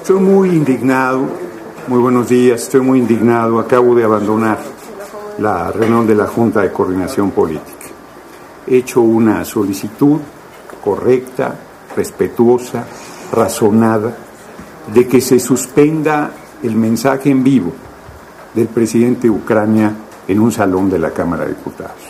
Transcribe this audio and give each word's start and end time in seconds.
Estoy 0.00 0.18
muy 0.18 0.48
indignado, 0.48 1.28
muy 1.86 1.98
buenos 1.98 2.26
días, 2.26 2.62
estoy 2.62 2.80
muy 2.80 3.00
indignado, 3.00 3.58
acabo 3.58 3.94
de 3.94 4.02
abandonar 4.02 4.58
la 5.38 5.70
reunión 5.70 6.06
de 6.06 6.14
la 6.14 6.26
Junta 6.26 6.62
de 6.62 6.72
Coordinación 6.72 7.30
Política. 7.32 7.86
He 8.66 8.78
hecho 8.78 9.02
una 9.02 9.44
solicitud 9.44 10.18
correcta, 10.82 11.54
respetuosa, 11.94 12.86
razonada, 13.30 14.16
de 14.92 15.06
que 15.06 15.20
se 15.20 15.38
suspenda 15.38 16.30
el 16.62 16.76
mensaje 16.76 17.28
en 17.28 17.44
vivo 17.44 17.70
del 18.54 18.68
presidente 18.68 19.24
de 19.24 19.30
Ucrania 19.30 19.94
en 20.26 20.40
un 20.40 20.50
salón 20.50 20.88
de 20.88 20.98
la 20.98 21.10
Cámara 21.10 21.44
de 21.44 21.50
Diputados. 21.50 22.08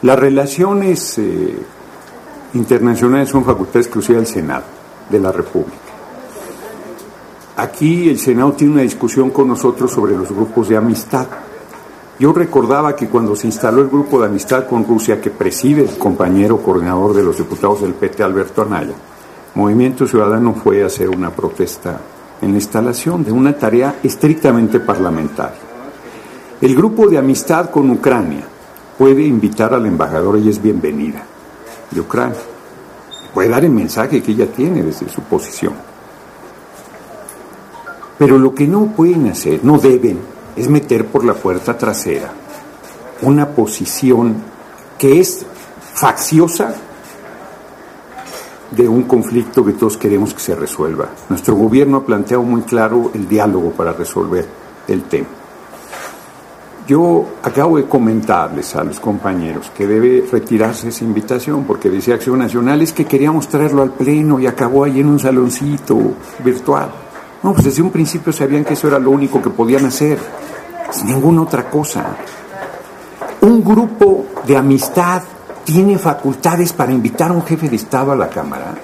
Las 0.00 0.18
relaciones 0.18 1.18
eh, 1.18 1.58
internacionales 2.54 3.28
son 3.28 3.44
facultad 3.44 3.82
exclusiva 3.82 4.16
del 4.16 4.26
Senado 4.26 4.64
de 5.10 5.20
la 5.20 5.30
República. 5.30 5.89
Aquí 7.60 8.08
el 8.08 8.18
Senado 8.18 8.52
tiene 8.52 8.72
una 8.72 8.82
discusión 8.82 9.28
con 9.28 9.46
nosotros 9.46 9.92
sobre 9.92 10.16
los 10.16 10.32
grupos 10.32 10.70
de 10.70 10.78
amistad. 10.78 11.26
Yo 12.18 12.32
recordaba 12.32 12.96
que 12.96 13.06
cuando 13.06 13.36
se 13.36 13.48
instaló 13.48 13.82
el 13.82 13.88
grupo 13.88 14.18
de 14.18 14.28
amistad 14.28 14.66
con 14.66 14.86
Rusia 14.86 15.20
que 15.20 15.30
preside 15.30 15.82
el 15.82 15.98
compañero 15.98 16.56
coordinador 16.62 17.12
de 17.12 17.22
los 17.22 17.36
diputados 17.36 17.82
del 17.82 17.92
PT, 17.92 18.22
Alberto 18.22 18.62
Anaya, 18.62 18.94
Movimiento 19.54 20.06
Ciudadano 20.06 20.54
fue 20.54 20.82
a 20.82 20.86
hacer 20.86 21.10
una 21.10 21.28
protesta 21.28 22.00
en 22.40 22.52
la 22.52 22.56
instalación 22.56 23.22
de 23.24 23.32
una 23.32 23.52
tarea 23.52 23.96
estrictamente 24.02 24.80
parlamentaria. 24.80 25.60
El 26.62 26.74
grupo 26.74 27.08
de 27.08 27.18
amistad 27.18 27.68
con 27.68 27.90
Ucrania 27.90 28.44
puede 28.96 29.20
invitar 29.20 29.74
al 29.74 29.84
embajador 29.84 30.38
y 30.38 30.48
es 30.48 30.62
bienvenida 30.62 31.26
de 31.90 32.00
Ucrania. 32.00 32.40
Puede 33.34 33.50
dar 33.50 33.66
el 33.66 33.70
mensaje 33.70 34.22
que 34.22 34.32
ella 34.32 34.46
tiene 34.46 34.82
desde 34.82 35.10
su 35.10 35.20
posición. 35.20 35.89
Pero 38.20 38.36
lo 38.36 38.54
que 38.54 38.68
no 38.68 38.84
pueden 38.94 39.28
hacer, 39.28 39.64
no 39.64 39.78
deben, 39.78 40.18
es 40.54 40.68
meter 40.68 41.06
por 41.06 41.24
la 41.24 41.32
puerta 41.32 41.78
trasera 41.78 42.30
una 43.22 43.48
posición 43.48 44.36
que 44.98 45.20
es 45.20 45.46
facciosa 45.94 46.74
de 48.72 48.86
un 48.86 49.04
conflicto 49.04 49.64
que 49.64 49.72
todos 49.72 49.96
queremos 49.96 50.34
que 50.34 50.40
se 50.40 50.54
resuelva. 50.54 51.08
Nuestro 51.30 51.54
gobierno 51.54 51.96
ha 51.96 52.04
planteado 52.04 52.42
muy 52.42 52.60
claro 52.60 53.10
el 53.14 53.26
diálogo 53.26 53.70
para 53.70 53.94
resolver 53.94 54.46
el 54.86 55.04
tema. 55.04 55.28
Yo 56.86 57.24
acabo 57.42 57.78
de 57.78 57.86
comentarles 57.86 58.76
a 58.76 58.84
los 58.84 59.00
compañeros 59.00 59.72
que 59.74 59.86
debe 59.86 60.28
retirarse 60.30 60.90
esa 60.90 61.04
invitación 61.04 61.64
porque 61.64 61.88
decía 61.88 62.16
Acción 62.16 62.40
Nacional 62.40 62.82
es 62.82 62.92
que 62.92 63.06
queríamos 63.06 63.48
traerlo 63.48 63.80
al 63.80 63.92
Pleno 63.92 64.38
y 64.38 64.46
acabó 64.46 64.84
ahí 64.84 65.00
en 65.00 65.06
un 65.06 65.18
saloncito 65.18 65.96
virtual. 66.44 66.90
No, 67.42 67.52
pues 67.52 67.64
desde 67.64 67.82
un 67.82 67.90
principio 67.90 68.32
sabían 68.32 68.64
que 68.64 68.74
eso 68.74 68.88
era 68.88 68.98
lo 68.98 69.10
único 69.10 69.40
que 69.40 69.50
podían 69.50 69.86
hacer, 69.86 70.18
sin 70.90 71.06
ninguna 71.06 71.42
otra 71.42 71.70
cosa. 71.70 72.16
Un 73.40 73.64
grupo 73.64 74.26
de 74.46 74.56
amistad 74.56 75.22
tiene 75.64 75.98
facultades 75.98 76.72
para 76.72 76.92
invitar 76.92 77.30
a 77.30 77.34
un 77.34 77.44
jefe 77.44 77.68
de 77.68 77.76
Estado 77.76 78.12
a 78.12 78.16
la 78.16 78.28
Cámara 78.28 78.74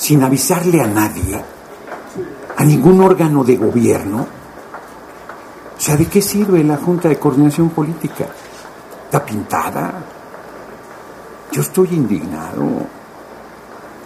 sin 0.00 0.22
avisarle 0.22 0.80
a 0.80 0.86
nadie, 0.86 1.44
a 2.56 2.64
ningún 2.64 3.02
órgano 3.02 3.44
de 3.44 3.56
gobierno. 3.56 4.26
O 5.76 5.80
sea, 5.80 5.96
¿de 5.96 6.06
qué 6.06 6.22
sirve 6.22 6.64
la 6.64 6.78
Junta 6.78 7.08
de 7.08 7.18
Coordinación 7.18 7.68
Política? 7.68 8.26
¿Está 9.04 9.24
pintada? 9.24 9.92
Yo 11.52 11.60
estoy 11.60 11.88
indignado. 11.92 12.99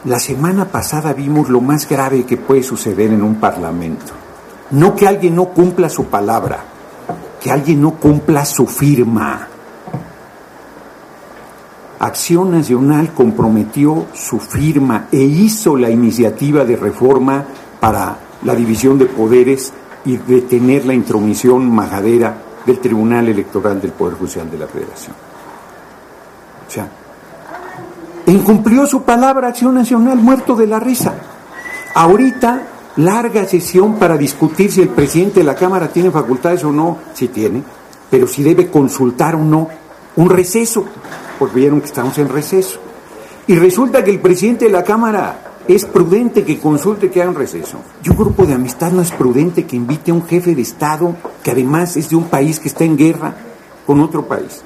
La 0.04 0.18
semana 0.18 0.66
pasada 0.66 1.14
vimos 1.14 1.48
lo 1.48 1.62
más 1.62 1.88
grave 1.88 2.24
que 2.24 2.36
puede 2.36 2.62
suceder 2.62 3.10
en 3.10 3.22
un 3.22 3.36
parlamento. 3.36 4.12
No 4.72 4.94
que 4.94 5.06
alguien 5.06 5.34
no 5.34 5.46
cumpla 5.46 5.88
su 5.88 6.06
palabra, 6.06 6.62
que 7.40 7.50
alguien 7.50 7.80
no 7.80 7.92
cumpla 7.92 8.44
su 8.44 8.66
firma. 8.66 9.48
Acción 12.00 12.50
Nacional 12.50 13.14
comprometió 13.14 14.06
su 14.12 14.38
firma 14.38 15.08
e 15.10 15.22
hizo 15.22 15.74
la 15.74 15.88
iniciativa 15.88 16.64
de 16.66 16.76
reforma 16.76 17.44
para 17.80 18.18
la 18.42 18.54
división 18.54 18.98
de 18.98 19.06
poderes 19.06 19.72
y 20.04 20.18
detener 20.18 20.84
la 20.84 20.92
intromisión 20.92 21.70
majadera 21.70 22.42
del 22.66 22.78
Tribunal 22.78 23.28
Electoral 23.28 23.80
del 23.80 23.92
Poder 23.92 24.18
Judicial 24.18 24.50
de 24.50 24.58
la 24.58 24.66
Federación. 24.66 25.16
O 26.66 26.70
sea, 26.70 26.88
incumplió 28.32 28.86
su 28.86 29.02
palabra 29.02 29.48
Acción 29.48 29.74
Nacional, 29.74 30.18
muerto 30.18 30.54
de 30.56 30.66
la 30.66 30.80
risa. 30.80 31.14
Ahorita, 31.94 32.62
larga 32.96 33.44
sesión 33.46 33.94
para 33.94 34.16
discutir 34.16 34.72
si 34.72 34.82
el 34.82 34.88
presidente 34.88 35.40
de 35.40 35.44
la 35.44 35.54
Cámara 35.54 35.88
tiene 35.88 36.10
facultades 36.10 36.64
o 36.64 36.72
no, 36.72 36.98
si 37.12 37.28
tiene, 37.28 37.62
pero 38.10 38.26
si 38.26 38.42
debe 38.42 38.68
consultar 38.68 39.34
o 39.34 39.38
no, 39.38 39.68
un 40.16 40.30
receso, 40.30 40.84
porque 41.38 41.56
vieron 41.56 41.80
que 41.80 41.86
estamos 41.86 42.16
en 42.18 42.28
receso. 42.28 42.78
Y 43.46 43.56
resulta 43.56 44.02
que 44.02 44.10
el 44.10 44.20
presidente 44.20 44.66
de 44.66 44.70
la 44.70 44.84
Cámara 44.84 45.52
es 45.66 45.84
prudente 45.84 46.44
que 46.44 46.58
consulte 46.58 47.10
que 47.10 47.20
haga 47.20 47.30
un 47.30 47.36
receso. 47.36 47.78
Y 48.02 48.10
un 48.10 48.16
grupo 48.16 48.46
de 48.46 48.54
amistad 48.54 48.92
no 48.92 49.02
es 49.02 49.10
prudente 49.12 49.64
que 49.64 49.76
invite 49.76 50.10
a 50.10 50.14
un 50.14 50.26
jefe 50.26 50.54
de 50.54 50.62
Estado 50.62 51.16
que 51.42 51.50
además 51.50 51.96
es 51.96 52.10
de 52.10 52.16
un 52.16 52.24
país 52.24 52.60
que 52.60 52.68
está 52.68 52.84
en 52.84 52.96
guerra 52.96 53.34
con 53.86 54.00
otro 54.00 54.26
país. 54.26 54.62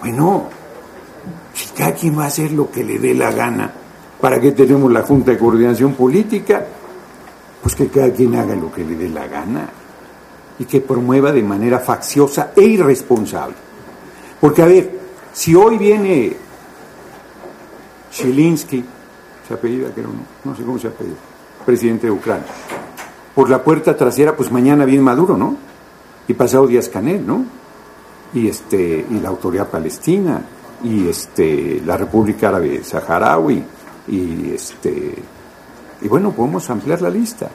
Bueno, 0.00 0.44
si 1.62 1.68
cada 1.68 1.94
quien 1.94 2.18
va 2.18 2.24
a 2.24 2.26
hacer 2.26 2.50
lo 2.50 2.70
que 2.70 2.82
le 2.82 2.98
dé 2.98 3.14
la 3.14 3.30
gana, 3.30 3.70
¿para 4.20 4.40
qué 4.40 4.50
tenemos 4.50 4.90
la 4.90 5.02
Junta 5.02 5.30
de 5.30 5.38
Coordinación 5.38 5.94
Política? 5.94 6.66
Pues 7.62 7.76
que 7.76 7.86
cada 7.86 8.10
quien 8.10 8.34
haga 8.34 8.56
lo 8.56 8.72
que 8.72 8.84
le 8.84 8.96
dé 8.96 9.08
la 9.08 9.28
gana 9.28 9.68
y 10.58 10.64
que 10.64 10.80
promueva 10.80 11.30
de 11.30 11.42
manera 11.44 11.78
facciosa 11.78 12.50
e 12.56 12.62
irresponsable. 12.62 13.54
Porque, 14.40 14.62
a 14.62 14.66
ver, 14.66 14.90
si 15.32 15.54
hoy 15.54 15.78
viene 15.78 16.36
Zelensky, 18.10 18.84
se 19.46 19.54
apellida, 19.54 19.90
creo, 19.94 20.08
no, 20.08 20.50
no 20.50 20.56
sé 20.56 20.64
cómo 20.64 20.80
se 20.80 20.88
apellida, 20.88 21.14
presidente 21.64 22.08
de 22.08 22.12
Ucrania. 22.12 22.46
Por 23.36 23.48
la 23.48 23.62
puerta 23.62 23.96
trasera, 23.96 24.36
pues 24.36 24.50
mañana 24.50 24.84
viene 24.84 25.02
Maduro, 25.02 25.36
¿no? 25.36 25.56
Y 26.26 26.34
pasado 26.34 26.66
Díaz 26.66 26.88
Canel, 26.88 27.24
¿no? 27.24 27.44
Y 28.34 28.48
este, 28.48 29.06
y 29.08 29.20
la 29.20 29.28
autoridad 29.28 29.68
palestina, 29.68 30.42
y 30.84 31.08
este, 31.08 31.82
la 31.84 31.96
República 31.96 32.48
Árabe 32.48 32.82
Saharaui, 32.84 33.64
y 34.08 34.50
este, 34.52 35.14
y 36.00 36.08
bueno, 36.08 36.32
podemos 36.32 36.68
ampliar 36.70 37.00
la 37.02 37.10
lista. 37.10 37.48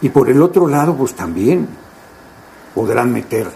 Y 0.00 0.10
por 0.10 0.28
el 0.28 0.40
otro 0.42 0.68
lado, 0.68 0.94
pues 0.94 1.14
también 1.14 1.66
podrán 2.74 3.12
meter 3.12 3.50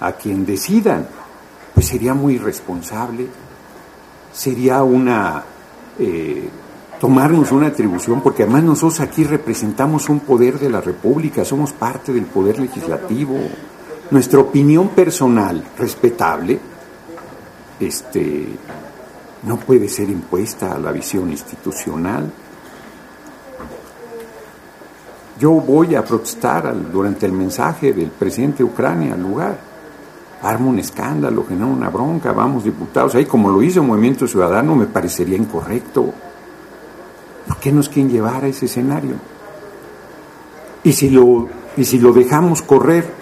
a 0.00 0.12
quien 0.12 0.44
decidan 0.44 1.06
pues 1.74 1.86
sería 1.86 2.14
muy 2.14 2.34
irresponsable, 2.34 3.26
sería 4.32 4.82
una 4.82 5.42
eh, 5.98 6.48
tomarnos 7.00 7.52
una 7.52 7.68
atribución, 7.68 8.20
porque 8.20 8.42
además 8.42 8.64
nosotros 8.64 9.00
aquí 9.00 9.24
representamos 9.24 10.08
un 10.08 10.20
poder 10.20 10.58
de 10.58 10.68
la 10.68 10.80
República, 10.80 11.44
somos 11.44 11.72
parte 11.72 12.12
del 12.12 12.24
poder 12.24 12.58
legislativo. 12.58 13.38
Nuestra 14.10 14.40
opinión 14.40 14.88
personal, 14.88 15.62
respetable, 15.78 16.58
este, 17.78 18.46
no 19.44 19.56
puede 19.56 19.88
ser 19.88 20.10
impuesta 20.10 20.74
a 20.74 20.78
la 20.78 20.92
visión 20.92 21.30
institucional. 21.30 22.30
Yo 25.38 25.52
voy 25.52 25.94
a 25.94 26.04
protestar 26.04 26.74
durante 26.90 27.26
el 27.26 27.32
mensaje 27.32 27.92
del 27.92 28.10
presidente 28.10 28.58
de 28.58 28.64
Ucrania 28.64 29.14
al 29.14 29.22
lugar 29.22 29.70
arma 30.42 30.68
un 30.68 30.78
escándalo, 30.78 31.44
genera 31.46 31.66
una 31.66 31.90
bronca, 31.90 32.32
vamos 32.32 32.64
diputados, 32.64 33.14
ahí 33.14 33.26
como 33.26 33.50
lo 33.50 33.62
hizo 33.62 33.80
el 33.80 33.86
Movimiento 33.86 34.26
Ciudadano 34.26 34.74
me 34.74 34.86
parecería 34.86 35.36
incorrecto. 35.36 36.12
¿Por 37.46 37.56
qué 37.58 37.72
nos 37.72 37.88
quieren 37.88 38.10
llevar 38.10 38.44
a 38.44 38.48
ese 38.48 38.66
escenario? 38.66 39.16
Y 40.82 40.92
si 40.92 41.10
lo, 41.10 41.48
y 41.76 41.84
si 41.84 41.98
lo 41.98 42.12
dejamos 42.12 42.62
correr, 42.62 43.12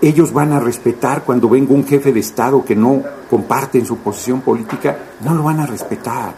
ellos 0.00 0.32
van 0.32 0.52
a 0.52 0.60
respetar 0.60 1.24
cuando 1.24 1.48
venga 1.48 1.74
un 1.74 1.86
jefe 1.86 2.12
de 2.12 2.20
Estado 2.20 2.64
que 2.64 2.76
no 2.76 3.02
comparte 3.28 3.78
en 3.78 3.86
su 3.86 3.98
posición 3.98 4.40
política, 4.40 4.96
no 5.20 5.34
lo 5.34 5.42
van 5.42 5.60
a 5.60 5.66
respetar. 5.66 6.34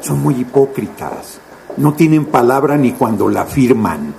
Son 0.00 0.20
muy 0.22 0.34
hipócritas. 0.36 1.40
No 1.76 1.94
tienen 1.94 2.26
palabra 2.26 2.76
ni 2.76 2.92
cuando 2.92 3.28
la 3.28 3.44
firman. 3.44 4.12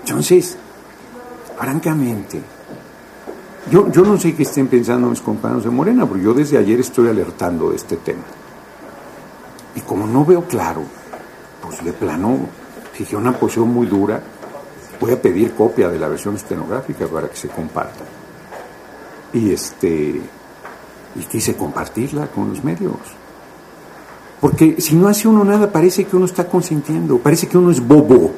Entonces, 0.00 0.56
francamente, 1.58 2.40
yo, 3.70 3.90
yo 3.90 4.02
no 4.02 4.16
sé 4.16 4.34
qué 4.34 4.44
estén 4.44 4.68
pensando 4.68 5.08
mis 5.08 5.20
compañeros 5.20 5.64
de 5.64 5.70
Morena, 5.70 6.06
porque 6.06 6.22
yo 6.22 6.32
desde 6.32 6.56
ayer 6.56 6.78
estoy 6.80 7.08
alertando 7.08 7.70
de 7.70 7.76
este 7.76 7.96
tema. 7.96 8.22
Y 9.74 9.80
como 9.80 10.06
no 10.06 10.24
veo 10.24 10.44
claro, 10.44 10.82
pues 11.60 11.84
de 11.84 11.92
plano 11.92 12.38
fijé 12.92 13.16
una 13.16 13.32
posición 13.32 13.68
muy 13.68 13.86
dura. 13.86 14.22
Voy 15.00 15.12
a 15.12 15.20
pedir 15.20 15.52
copia 15.54 15.88
de 15.88 15.98
la 15.98 16.08
versión 16.08 16.36
estenográfica 16.36 17.06
para 17.06 17.28
que 17.28 17.36
se 17.36 17.48
comparta. 17.48 18.04
Y 19.32 19.52
este 19.52 20.20
y 21.18 21.24
quise 21.24 21.56
compartirla 21.56 22.26
con 22.28 22.50
los 22.50 22.62
medios. 22.62 22.96
Porque 24.40 24.80
si 24.80 24.94
no 24.94 25.08
hace 25.08 25.28
uno 25.28 25.44
nada, 25.44 25.72
parece 25.72 26.04
que 26.04 26.16
uno 26.16 26.26
está 26.26 26.46
consintiendo, 26.46 27.18
parece 27.18 27.46
que 27.46 27.56
uno 27.56 27.70
es 27.70 27.86
bobo. 27.86 28.32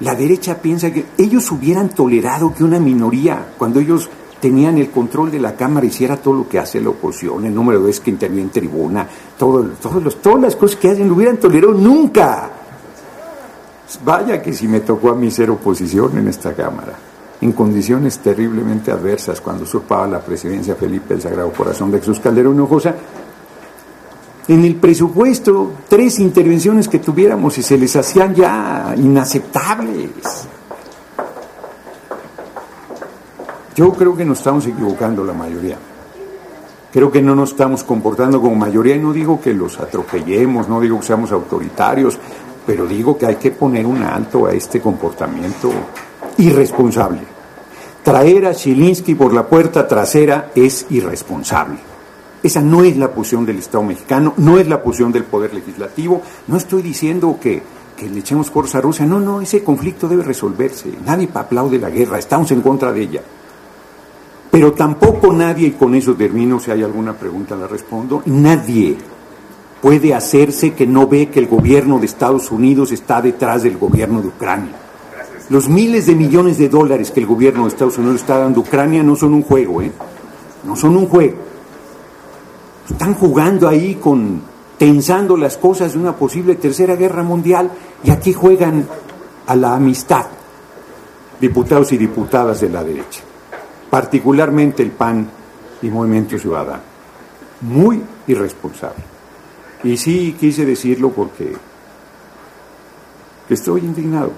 La 0.00 0.14
derecha 0.14 0.58
piensa 0.60 0.92
que 0.92 1.06
ellos 1.16 1.50
hubieran 1.50 1.88
tolerado 1.88 2.52
que 2.52 2.64
una 2.64 2.78
minoría, 2.78 3.54
cuando 3.56 3.80
ellos 3.80 4.10
tenían 4.40 4.76
el 4.76 4.90
control 4.90 5.30
de 5.30 5.38
la 5.38 5.56
Cámara, 5.56 5.86
hiciera 5.86 6.16
todo 6.16 6.34
lo 6.34 6.48
que 6.48 6.58
hace 6.58 6.80
la 6.80 6.90
oposición, 6.90 7.46
el 7.46 7.54
número 7.54 7.80
de 7.80 7.86
veces 7.86 8.02
que 8.02 8.10
interviene 8.10 8.42
en 8.42 8.50
tribuna, 8.50 9.08
todo, 9.38 9.64
todos 9.80 10.02
los, 10.02 10.20
todas 10.20 10.42
las 10.42 10.56
cosas 10.56 10.76
que 10.76 10.90
hacen, 10.90 11.08
lo 11.08 11.14
hubieran 11.14 11.38
tolerado 11.38 11.72
nunca. 11.72 12.50
Vaya 14.04 14.42
que 14.42 14.52
si 14.52 14.66
me 14.66 14.80
tocó 14.80 15.10
a 15.10 15.14
mí 15.14 15.30
ser 15.30 15.50
oposición 15.50 16.18
en 16.18 16.28
esta 16.28 16.54
Cámara, 16.54 16.94
en 17.40 17.52
condiciones 17.52 18.18
terriblemente 18.18 18.90
adversas, 18.90 19.40
cuando 19.40 19.64
usurpaba 19.64 20.06
la 20.06 20.20
presidencia 20.20 20.74
Felipe 20.74 21.14
el 21.14 21.22
Sagrado 21.22 21.52
Corazón 21.52 21.90
de 21.90 21.98
Jesús 21.98 22.20
Calderón 22.20 22.54
Hinojosa, 22.54 22.94
en 24.46 24.64
el 24.64 24.76
presupuesto, 24.76 25.72
tres 25.88 26.18
intervenciones 26.18 26.88
que 26.88 26.98
tuviéramos 26.98 27.56
y 27.56 27.62
se 27.62 27.78
les 27.78 27.96
hacían 27.96 28.34
ya 28.34 28.94
inaceptables. 28.96 30.48
Yo 33.74 33.92
creo 33.92 34.16
que 34.16 34.24
nos 34.24 34.38
estamos 34.38 34.66
equivocando 34.66 35.24
la 35.24 35.32
mayoría. 35.32 35.76
Creo 36.92 37.10
que 37.10 37.20
no 37.20 37.34
nos 37.34 37.50
estamos 37.50 37.82
comportando 37.82 38.40
como 38.40 38.54
mayoría 38.54 38.94
y 38.94 39.00
no 39.00 39.12
digo 39.12 39.40
que 39.40 39.52
los 39.52 39.80
atropellemos, 39.80 40.68
no 40.68 40.80
digo 40.80 41.00
que 41.00 41.06
seamos 41.06 41.32
autoritarios, 41.32 42.18
pero 42.66 42.86
digo 42.86 43.16
que 43.16 43.26
hay 43.26 43.36
que 43.36 43.50
poner 43.50 43.86
un 43.86 44.02
alto 44.02 44.46
a 44.46 44.52
este 44.52 44.80
comportamiento 44.80 45.70
irresponsable. 46.38 47.20
Traer 48.02 48.46
a 48.46 48.54
Chilinsky 48.54 49.14
por 49.14 49.32
la 49.32 49.46
puerta 49.46 49.86
trasera 49.88 50.50
es 50.54 50.86
irresponsable. 50.90 51.78
Esa 52.42 52.60
no 52.60 52.84
es 52.84 52.96
la 52.98 53.10
posición 53.10 53.46
del 53.46 53.58
Estado 53.58 53.82
mexicano, 53.82 54.34
no 54.36 54.58
es 54.58 54.68
la 54.68 54.82
posición 54.82 55.10
del 55.10 55.24
Poder 55.24 55.54
Legislativo. 55.54 56.20
No 56.46 56.58
estoy 56.58 56.82
diciendo 56.82 57.38
que, 57.40 57.62
que 57.96 58.08
le 58.08 58.20
echemos 58.20 58.50
fuerza 58.50 58.78
a 58.78 58.80
Rusia, 58.82 59.06
no, 59.06 59.18
no, 59.18 59.40
ese 59.40 59.64
conflicto 59.64 60.08
debe 60.08 60.22
resolverse. 60.22 60.90
Nadie 61.06 61.28
aplaude 61.32 61.78
la 61.78 61.88
guerra, 61.88 62.18
estamos 62.18 62.50
en 62.50 62.60
contra 62.60 62.92
de 62.92 63.00
ella. 63.00 63.22
Pero 64.50 64.72
tampoco 64.74 65.32
nadie, 65.32 65.68
y 65.68 65.72
con 65.72 65.94
eso 65.94 66.14
termino, 66.14 66.60
si 66.60 66.70
hay 66.70 66.82
alguna 66.82 67.14
pregunta 67.14 67.56
la 67.56 67.66
respondo, 67.66 68.22
nadie 68.26 68.96
puede 69.84 70.14
hacerse 70.14 70.72
que 70.72 70.86
no 70.86 71.06
ve 71.06 71.28
que 71.28 71.40
el 71.40 71.46
gobierno 71.46 71.98
de 71.98 72.06
Estados 72.06 72.50
Unidos 72.50 72.90
está 72.90 73.20
detrás 73.20 73.64
del 73.64 73.76
gobierno 73.76 74.22
de 74.22 74.28
Ucrania. 74.28 74.72
Los 75.50 75.68
miles 75.68 76.06
de 76.06 76.14
millones 76.14 76.56
de 76.56 76.70
dólares 76.70 77.10
que 77.10 77.20
el 77.20 77.26
gobierno 77.26 77.64
de 77.64 77.68
Estados 77.68 77.98
Unidos 77.98 78.22
está 78.22 78.38
dando 78.38 78.60
a 78.60 78.62
Ucrania 78.62 79.02
no 79.02 79.14
son 79.14 79.34
un 79.34 79.42
juego, 79.42 79.82
¿eh? 79.82 79.92
No 80.64 80.74
son 80.74 80.96
un 80.96 81.06
juego. 81.06 81.36
Están 82.90 83.12
jugando 83.12 83.68
ahí 83.68 83.96
con, 83.96 84.40
tensando 84.78 85.36
las 85.36 85.58
cosas 85.58 85.92
de 85.92 85.98
una 85.98 86.16
posible 86.16 86.54
tercera 86.54 86.96
guerra 86.96 87.22
mundial 87.22 87.70
y 88.02 88.10
aquí 88.10 88.32
juegan 88.32 88.88
a 89.46 89.54
la 89.54 89.74
amistad, 89.74 90.24
diputados 91.38 91.92
y 91.92 91.98
diputadas 91.98 92.62
de 92.62 92.70
la 92.70 92.82
derecha 92.82 93.20
particularmente 93.94 94.82
el 94.82 94.90
PAN 94.90 95.28
y 95.82 95.88
Movimiento 95.88 96.36
Ciudadano. 96.36 96.82
Muy 97.60 98.02
irresponsable. 98.26 99.13
Y 99.84 99.96
sí 99.96 100.36
quise 100.38 100.64
decirlo 100.64 101.10
porque 101.10 101.54
estoy 103.48 103.82
indignado. 103.82 104.32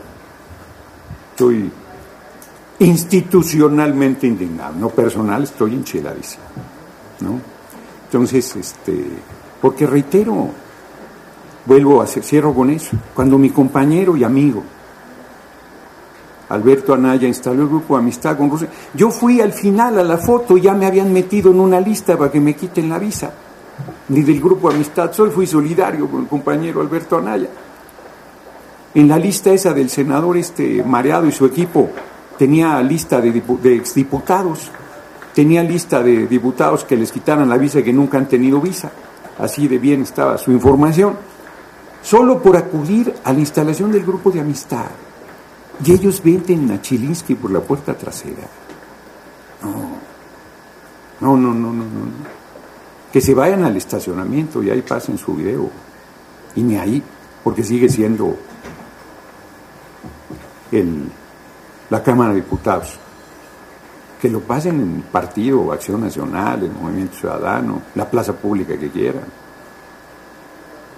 Estoy 1.31 1.71
institucionalmente 2.79 4.27
indignado, 4.27 4.75
no 4.79 4.91
personal, 4.91 5.45
estoy 5.45 5.75
enchiladísimo. 5.75 6.45
¿no? 7.21 7.41
Entonces, 8.05 8.57
este, 8.57 9.07
porque 9.61 9.87
reitero, 9.87 10.49
vuelvo 11.65 12.03
a 12.03 12.07
cierro 12.07 12.55
con 12.55 12.71
eso, 12.71 12.97
cuando 13.15 13.39
mi 13.39 13.51
compañero 13.51 14.17
y 14.17 14.25
amigo 14.25 14.63
Alberto 16.49 16.95
Anaya 16.95 17.27
instaló 17.27 17.63
el 17.63 17.69
grupo 17.69 17.97
de 17.97 18.03
amistad 18.03 18.37
con 18.37 18.51
Rusia. 18.51 18.69
Yo 18.95 19.11
fui 19.11 19.41
al 19.41 19.53
final 19.53 19.99
a 19.99 20.05
la 20.05 20.17
foto, 20.17 20.57
ya 20.57 20.75
me 20.75 20.87
habían 20.87 21.13
metido 21.13 21.51
en 21.51 21.59
una 21.59 21.81
lista 21.81 22.17
para 22.17 22.31
que 22.31 22.41
me 22.41 22.55
quiten 22.55 22.89
la 22.89 22.99
visa. 22.99 23.33
Ni 24.09 24.23
del 24.23 24.41
grupo 24.41 24.71
amistad 24.71 25.13
soy, 25.13 25.31
fui 25.31 25.47
solidario 25.47 26.09
con 26.09 26.23
el 26.23 26.29
compañero 26.29 26.81
Alberto 26.81 27.19
Anaya. 27.19 27.49
En 28.95 29.09
la 29.09 29.19
lista 29.19 29.53
esa 29.53 29.75
del 29.75 29.91
senador 29.91 30.37
este 30.37 30.83
mareado 30.83 31.27
y 31.27 31.33
su 31.33 31.45
equipo 31.45 31.91
tenía 32.39 32.81
lista 32.83 33.21
de, 33.21 33.43
de 33.63 33.75
exdiputados, 33.75 34.71
tenía 35.35 35.63
lista 35.63 36.03
de 36.03 36.27
diputados 36.27 36.85
que 36.85 36.97
les 36.97 37.13
quitaran 37.13 37.49
la 37.49 37.59
visa 37.59 37.81
y 37.81 37.83
que 37.83 37.93
nunca 37.93 38.17
han 38.19 38.29
tenido 38.29 38.61
visa. 38.61 38.91
Así 39.39 39.69
de 39.69 39.79
bien 39.79 40.03
estaba 40.03 40.39
su 40.39 40.51
información. 40.51 41.17
Solo 42.03 42.41
por 42.41 42.57
acudir 42.57 43.13
a 43.25 43.33
la 43.33 43.41
instalación 43.41 43.93
del 43.93 44.05
grupo 44.05 44.31
de 44.31 44.41
amistad. 44.41 44.87
Y 45.85 45.93
ellos 45.93 46.23
venden 46.23 46.71
a 46.71 46.81
Chilinsky 46.81 47.35
por 47.35 47.51
la 47.51 47.61
puerta 47.61 47.93
trasera. 47.95 48.49
No, 51.21 51.37
no, 51.37 51.37
no, 51.37 51.55
no, 51.55 51.73
no, 51.73 51.85
no. 51.85 52.46
Que 53.17 53.23
se 53.23 53.33
vayan 53.33 53.65
al 53.65 53.75
estacionamiento 53.79 54.63
y 54.63 54.69
ahí 54.69 54.83
pasen 54.83 55.17
su 55.17 55.35
video. 55.35 55.71
Y 56.55 56.63
ni 56.63 56.77
ahí, 56.77 57.03
porque 57.43 57.63
sigue 57.63 57.89
siendo 57.89 58.37
el, 60.71 61.09
la 61.89 62.03
Cámara 62.03 62.35
de 62.35 62.43
Diputados. 62.43 62.99
Que 64.21 64.29
lo 64.29 64.41
pasen 64.41 64.83
en 64.83 64.97
el 64.97 65.03
partido, 65.05 65.73
Acción 65.73 66.03
Nacional, 66.03 66.65
el 66.65 66.73
Movimiento 66.73 67.17
Ciudadano, 67.17 67.81
la 67.95 68.05
plaza 68.05 68.35
pública 68.35 68.77
que 68.77 68.91
quieran. 68.91 69.25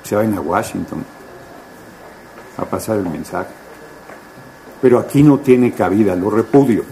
Se 0.02 0.16
vayan 0.16 0.34
a 0.34 0.40
Washington 0.40 1.04
a 2.56 2.64
pasar 2.64 2.98
el 2.98 3.08
mensaje. 3.08 3.50
Pero 4.82 4.98
aquí 4.98 5.22
no 5.22 5.38
tiene 5.38 5.70
cabida, 5.70 6.16
lo 6.16 6.30
repudio, 6.30 6.82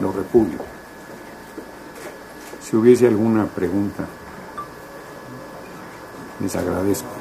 lo 0.00 0.10
repudio. 0.10 0.56
Si 2.62 2.74
hubiese 2.76 3.08
alguna 3.08 3.44
pregunta, 3.44 4.06
les 6.40 6.56
agradezco. 6.56 7.17